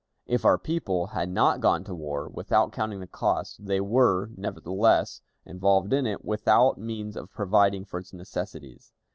[0.25, 5.21] If our people had not gone to war without counting the cost, they were, nevertheless,
[5.45, 8.91] involved in it without means of providing for its necessities.